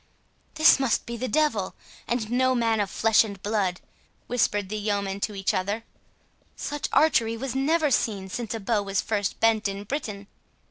"This 0.55 0.79
must 0.79 1.05
be 1.05 1.15
the 1.15 1.27
devil, 1.27 1.75
and 2.07 2.31
no 2.31 2.55
man 2.55 2.79
of 2.79 2.89
flesh 2.89 3.23
and 3.23 3.39
blood," 3.43 3.81
whispered 4.25 4.69
the 4.69 4.75
yeomen 4.77 5.19
to 5.19 5.35
each 5.35 5.53
other; 5.53 5.83
"such 6.55 6.89
archery 6.91 7.37
was 7.37 7.53
never 7.53 7.91
seen 7.91 8.27
since 8.27 8.55
a 8.55 8.59
bow 8.59 8.81
was 8.81 8.99
first 8.99 9.39
bent 9.39 9.67
in 9.67 9.83
Britain." 9.83 10.25